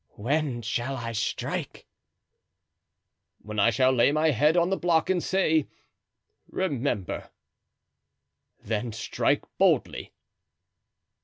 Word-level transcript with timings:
"When 0.15 0.63
shall 0.63 0.97
I 0.97 1.11
strike?" 1.11 1.85
"When 3.43 3.59
I 3.59 3.69
shall 3.69 3.91
lay 3.91 4.11
my 4.11 4.31
head 4.31 4.57
on 4.57 4.71
the 4.71 4.75
block 4.75 5.11
and 5.11 5.21
say 5.21 5.67
'Remember!' 6.49 7.29
then 8.59 8.93
strike 8.93 9.43
boldly." 9.59 10.11